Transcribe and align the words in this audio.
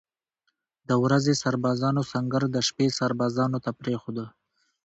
د 0.89 0.91
ورځې 1.03 1.33
سربازانو 1.43 2.01
سنګر 2.11 2.43
د 2.51 2.57
شپې 2.67 2.87
سربازانو 2.99 3.57
ته 3.65 3.71
پرېښوده. 3.81 4.25